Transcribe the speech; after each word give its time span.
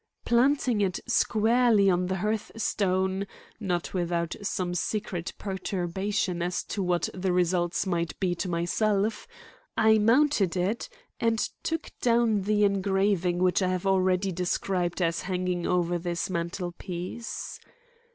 Planting 0.25 0.81
it 0.81 0.99
squarely 1.05 1.87
on 1.87 2.07
the 2.07 2.15
hearthstone,—not 2.15 3.93
without 3.93 4.35
some 4.41 4.73
secret 4.73 5.31
perturbation 5.37 6.41
as 6.41 6.63
to 6.63 6.81
what 6.81 7.07
the 7.13 7.31
results 7.31 7.85
might 7.85 8.19
be 8.19 8.33
to 8.33 8.49
myself,—I 8.49 9.99
mounted 9.99 10.57
it 10.57 10.89
and 11.19 11.37
took 11.61 11.91
down 12.01 12.41
the 12.41 12.63
engraving 12.63 13.37
which 13.37 13.61
I 13.61 13.67
have 13.67 13.85
already 13.85 14.31
described 14.31 15.03
as 15.03 15.21
hanging 15.21 15.67
over 15.67 15.99
this 15.99 16.31
mantelpiece. 16.31 17.59